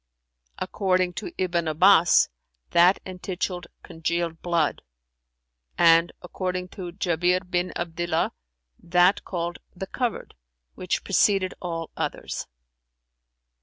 "According 0.57 1.13
to 1.21 1.31
Ibn 1.37 1.67
Abbas, 1.67 2.29
that 2.71 2.99
entituled 3.05 3.67
'Congealed 3.83 4.41
Blood':[FN#372] 4.41 4.83
and, 5.77 6.11
according 6.23 6.69
to 6.69 6.91
Jαbir 6.93 7.47
bin 7.47 7.71
Abdillah,[FN#373] 7.75 8.31
that 8.81 9.23
called 9.23 9.59
'The 9.75 9.85
Covered' 9.85 10.33
which 10.73 11.03
preceded 11.03 11.53
all 11.61 11.91
others. 11.95 12.47